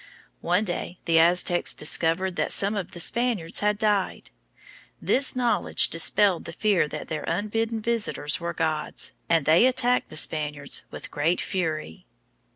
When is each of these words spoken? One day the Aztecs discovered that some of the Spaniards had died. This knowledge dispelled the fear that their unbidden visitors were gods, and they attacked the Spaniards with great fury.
One 0.41 0.63
day 0.63 0.97
the 1.05 1.19
Aztecs 1.19 1.75
discovered 1.75 2.35
that 2.35 2.51
some 2.51 2.75
of 2.75 2.89
the 2.89 2.99
Spaniards 2.99 3.59
had 3.59 3.77
died. 3.77 4.31
This 4.99 5.35
knowledge 5.35 5.89
dispelled 5.89 6.45
the 6.45 6.53
fear 6.53 6.87
that 6.87 7.07
their 7.07 7.21
unbidden 7.25 7.79
visitors 7.81 8.39
were 8.39 8.51
gods, 8.51 9.13
and 9.29 9.45
they 9.45 9.67
attacked 9.67 10.09
the 10.09 10.17
Spaniards 10.17 10.85
with 10.89 11.11
great 11.11 11.39
fury. 11.39 12.07